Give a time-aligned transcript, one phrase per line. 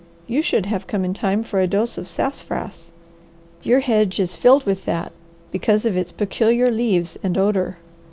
[0.25, 2.91] You should have come in time for a dose of sassafras.
[3.61, 5.11] Your hedge is filled with that,
[5.51, 7.77] because of its peculiar leaves and odour.